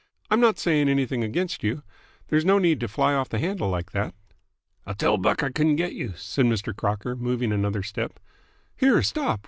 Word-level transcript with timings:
"I'm 0.31 0.39
not 0.41 0.57
saying 0.57 0.89
anything 0.89 1.23
against 1.23 1.61
you. 1.61 1.83
There's 2.29 2.43
no 2.43 2.57
need 2.57 2.79
to 2.79 2.87
fly 2.87 3.13
off 3.13 3.29
the 3.29 3.37
handle 3.37 3.69
like 3.69 3.91
that." 3.91 4.15
"I'll 4.83 4.95
tell 4.95 5.17
Buck 5.19 5.43
I 5.43 5.51
couldn't 5.51 5.75
get 5.75 5.93
you," 5.93 6.13
said 6.15 6.45
Mr. 6.47 6.75
Crocker, 6.75 7.15
moving 7.15 7.51
another 7.51 7.83
step. 7.83 8.19
"Here, 8.75 9.03
stop! 9.03 9.39